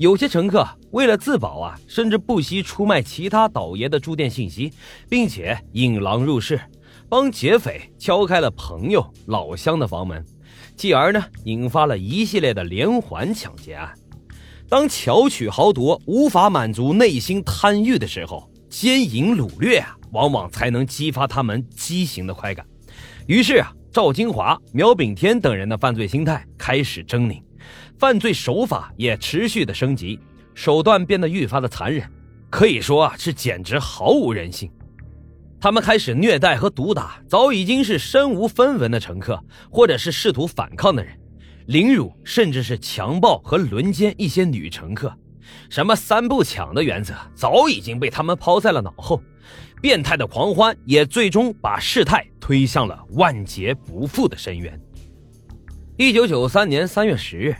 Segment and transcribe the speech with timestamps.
[0.00, 4.72] 有些乘客为了自保啊，甚至不惜出卖其他倒爷的住店信息，
[5.10, 6.58] 并且引狼入室，
[7.06, 10.24] 帮劫匪敲开了朋友老乡的房门，
[10.74, 13.92] 继而呢，引发了一系列的连环抢劫案。
[14.70, 22.64] 当巧取豪夺无法满足内心贪欲的时候，奸淫掳掠啊，往往才能激发他们畸形的快感。
[23.26, 23.70] 于是啊。
[23.92, 27.42] 赵金华、苗炳天等人的犯罪心态开始狰狞，
[28.00, 30.18] 犯罪手法也持续的升级，
[30.54, 32.10] 手段变得愈发的残忍，
[32.48, 34.72] 可以说啊是简直毫无人性。
[35.60, 39.38] 他们开始虐待和毒打早已经是身无分文的乘客，
[39.70, 41.14] 或者是试图反抗的人，
[41.66, 45.14] 凌辱甚至是强暴和轮奸一些女乘客。
[45.68, 49.22] 什么三不抢的原则早已经被他们抛在了脑后。
[49.82, 54.80] 变态的狂欢也最终把事态推向了万劫不复的深渊。
[55.98, 57.54] 一九九三年三月十日，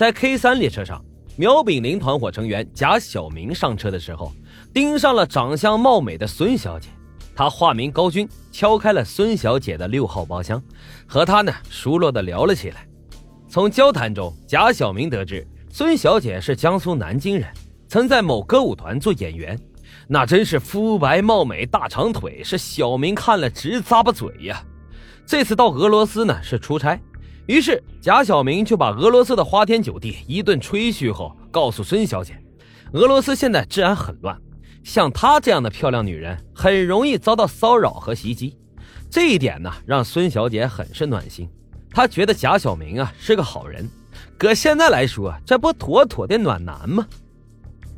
[0.00, 1.04] 在 K 三列车上，
[1.36, 4.32] 苗炳林团伙成员贾小明上车的时候，
[4.72, 6.88] 盯上了长相貌美的孙小姐。
[7.36, 10.58] 他化名高军，敲开了孙小姐的六号包厢，
[11.06, 12.88] 和她呢熟络的聊了起来。
[13.46, 17.46] 从交谈中，贾小明得知孙小姐是江苏南京人，
[17.86, 19.60] 曾在某歌舞团做演员。
[20.08, 24.64] 那真是肤白貌美、大长腿，是小明看了直咂巴嘴呀。
[25.26, 26.98] 这次到俄罗斯呢是出差，
[27.50, 32.40] 于是贾小明就把俄罗斯的花天酒地一顿吹嘘后，告诉孙小姐，
[32.92, 34.40] 俄罗斯现在治安很乱，
[34.84, 38.56] 像她这样的漂亮女人很容易遭到骚扰和袭击。
[39.10, 41.50] 这一点呢让孙小姐很是暖心，
[41.90, 43.84] 她觉得贾小明啊是个好人，
[44.38, 47.04] 搁现在来说，这不妥妥的暖男吗？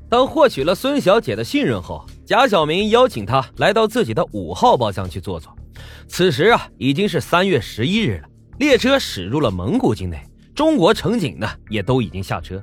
[0.08, 5.55] 当获取了孙小姐的信任后，贾小明邀请她来到自己的五号包厢去坐坐。
[6.08, 10.20] 此时啊，已经是三月十一日了，列车驶入了蒙古境内，
[10.55, 12.62] 中国乘警呢也都已经下车。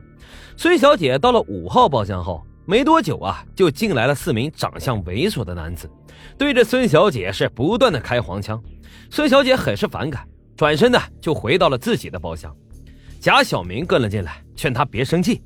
[0.56, 5.90] 孙小姐到了五号包厢后，没多久啊，就进来了四名长相猥琐的男子，
[6.38, 8.62] 对着孙小姐是不断的开黄腔。
[9.10, 12.56] 孙小姐很是反感，转身呢就回到了自己的包厢。
[13.20, 15.42] 贾小明跟了进来，劝她别生气。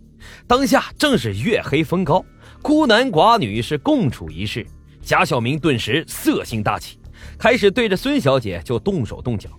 [0.46, 2.24] 当下正是月黑风高，
[2.62, 4.66] 孤男寡女是共处一室。
[5.02, 7.00] 贾小明顿时色心大起，
[7.38, 9.50] 开始对着孙小姐就动手动脚。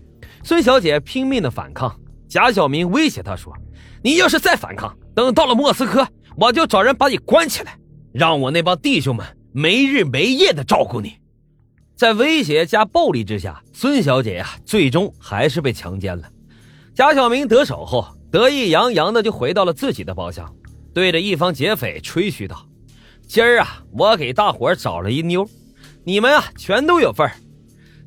[0.44, 3.53] 孙小姐拼命的反抗，贾小明威胁她说
[4.05, 6.06] ：“你要是再反抗，等到了莫斯科，
[6.37, 7.78] 我就找人把你关起来，
[8.12, 11.15] 让我那帮弟兄们没日没夜的照顾你。”
[11.97, 16.28] 在威胁加暴力之下，孙小姐呀，最终还是被强奸了。
[16.94, 18.06] 贾小明得手后。
[18.31, 20.53] 得意洋洋的就回到了自己的包厢，
[20.93, 22.66] 对着一方劫匪吹嘘道
[23.28, 25.49] ：“今儿啊，我给大伙找了一妞，
[26.03, 27.37] 你们啊全都有份儿。”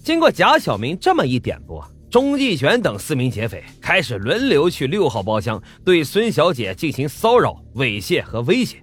[0.04, 8.82] 经过贾小明这么一点拨，钟继全等四名劫匪开始轮流去六号包厢对孙小姐进行骚扰、猥亵和威胁，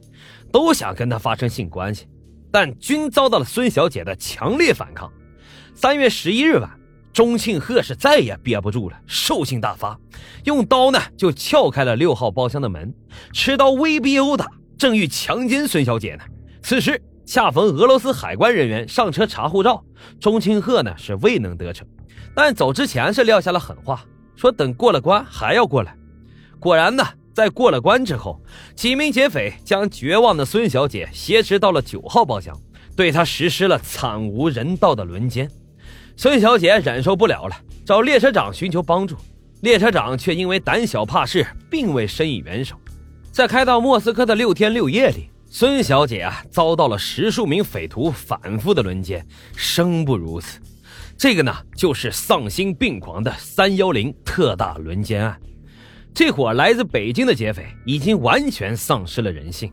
[0.53, 2.07] 都想跟她发生性关系，
[2.53, 5.11] 但均遭到了孙小姐的强烈反抗。
[5.75, 6.71] 三月十一日晚。
[7.13, 9.97] 钟庆贺是再也憋不住了，兽性大发，
[10.47, 12.93] 用刀呢就撬开了六号包厢的门，
[13.33, 16.25] 持刀威逼殴打，正欲强奸孙小姐呢。
[16.61, 19.85] 此时恰逢俄罗斯海关人员上车查护照，
[20.19, 21.87] 钟庆贺呢是未能得逞，
[22.35, 24.05] 但走之前是撂下了狠话，
[24.37, 25.97] 说等过了关还要过来。
[26.59, 28.41] 果然呢，在过了关之后，
[28.75, 32.57] 几名劫匪将绝望的孙小姐挟持到了九号包厢，
[32.97, 35.51] 对她实施了惨无人道的轮奸。
[36.17, 39.17] 孙小姐忍受不了了，找列车长寻求帮助，
[39.63, 42.77] 列车长却因为胆小怕事，并未伸以援手。
[43.33, 49.27] 在开到莫斯科的六天六夜里，孙小姐啊遭到了十数名匪徒反复的轮奸，
[49.57, 50.61] 生不如死。
[51.17, 55.41] 这个呢，就是丧心病狂的三幺零特大轮奸案。
[56.13, 59.73] 这伙来自北京的劫匪已经完全丧失了人性。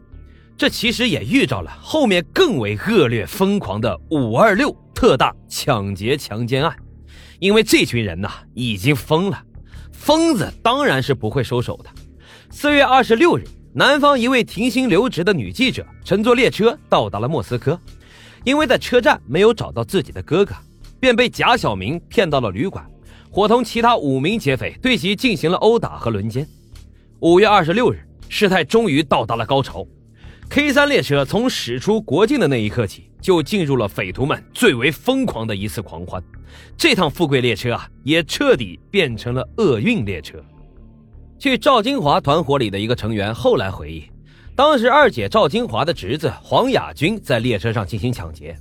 [0.57, 6.75] 这其实也预兆了后面更为恶劣疯狂的五二六特大抢劫强奸案，
[7.39, 9.43] 因为这群人呐已经疯了，
[9.91, 11.89] 疯子当然是不会收手的。
[12.51, 17.79] 四月二十六日，南方一位停薪留职的女记者乘坐列车到达了莫斯科，
[18.43, 20.53] 因为在车站没有找到自己的哥哥，
[21.01, 22.85] 便被贾小明骗到了旅馆，
[23.31, 26.47] 伙同其他五名劫匪对其进行了殴打和轮奸。
[27.21, 27.97] 五月二十六日，
[28.29, 29.85] 事态终于到达了高潮。
[30.47, 36.23] K 三列车从驶出国境的那一刻起，就进入了匪徒们最为疯狂的一次狂欢。
[36.77, 40.37] 这趟富贵列车啊，也彻底变成了厄运列车。
[41.39, 44.03] 据赵金华团伙里的一个成员后来回忆，
[44.55, 48.55] 当时二姐赵金华的侄子黄亚军在列车上进行抢劫，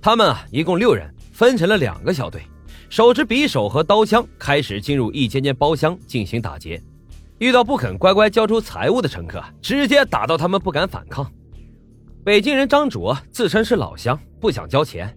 [0.00, 2.42] 他们啊一共六人，分成了两个小队，
[2.88, 6.80] 手持匕首和刀枪，开始进入一间间包厢进行打劫。
[7.38, 11.28] 遇到不肯乖乖交出财物的乘客，直接打到他们不敢反抗。
[12.22, 15.16] 北京人张卓自称是老乡，不想交钱。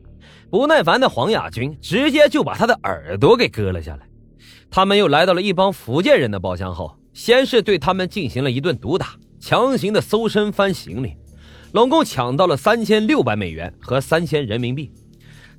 [0.50, 4.08] 不耐烦的黄亚军直接就把他的耳朵给割了下来。
[4.72, 11.16] 他们又来到了一帮福建人的包厢后，先是对他们进行了一顿毒打，强行的搜身翻行李，
[11.74, 14.92] 拢共抢到了三千六百美元和三千人民币。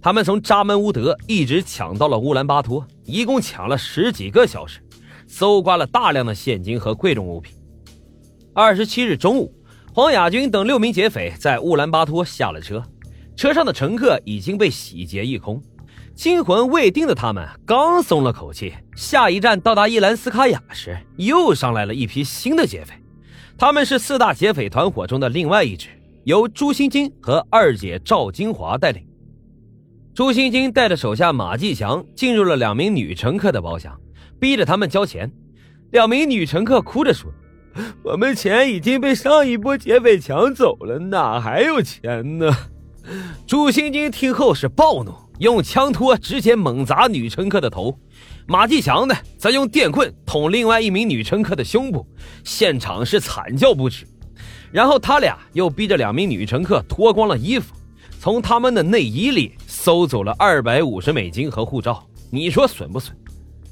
[0.01, 4.81] 他们从扎门乌德一直抢到了乌兰巴托，一共抢了十几个小时，
[5.27, 7.57] 搜刮了大量的现金和贵重物品。
[8.55, 9.53] 二十七日中午，
[9.93, 12.83] 黄亚军等六名劫匪在乌兰巴托下了车。
[13.35, 15.61] 车上的乘客已经被洗劫一空，
[16.15, 22.95] 惊魂未定的他们刚松了口气，下一站到达伊兰斯卡雅时，又上来了一批新的劫匪。
[23.59, 25.89] 他们是四大劫匪团伙中的另外一支，
[26.25, 29.03] 由朱新金和二姐赵金华带领。
[30.17, 34.01] 朱新金带着手下马继强进入了两名女乘客的包厢，
[34.41, 35.31] 逼着他们交钱。
[35.91, 37.31] 两名女乘客哭着说
[38.03, 42.51] ：“我们钱已经被上一波劫匪抢走了，哪还有钱呢？”
[43.47, 47.95] 朱新金听后是暴怒，用枪托直接猛砸女乘客的头。
[48.47, 52.07] 马继强呢，则用电棍捅另外一名女乘客的胸部，
[52.43, 54.07] 现场是惨叫不止。
[54.73, 57.75] 然后他俩又逼着两名女乘客脱光了衣服，
[58.19, 62.05] 从他们的内衣里搜走了二百五十美金和护照。
[62.31, 63.17] 你说损不损？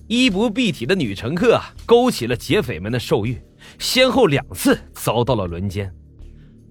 [0.07, 3.41] 衣不蔽体的女乘客，勾起了劫匪们的兽欲，
[3.79, 5.93] 先后两次遭到了轮奸。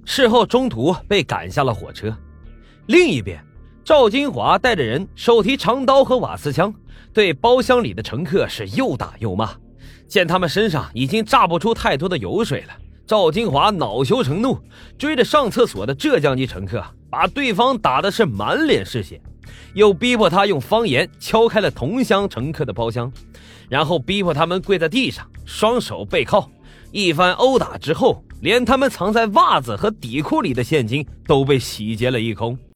[0.06, 2.16] 事后中途被赶下了火车。
[2.88, 3.44] 另一边，
[3.84, 6.74] 赵金华带着人手提长刀和瓦斯枪，
[7.12, 9.52] 对包厢里的乘客是又打又骂。
[10.08, 12.74] 见他们身上已经榨不出太多的油水了，
[13.06, 14.58] 赵金华恼羞成怒，
[14.98, 19.22] 追着上厕所的浙江籍乘客，把对方打的是满脸是血，
[19.74, 23.12] 又逼迫他用方言敲开了同乡乘客的包厢，
[23.70, 26.50] 然后逼迫他们跪在地上，双手背靠。
[26.92, 32.58] 一番殴打之后，连他们藏在袜子和底裤里的现金都被洗劫了一空。